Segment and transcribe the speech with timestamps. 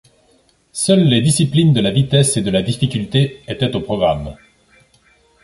[0.71, 4.35] Seules les disciplines de la vitesse et de la difficulté étaient au programme.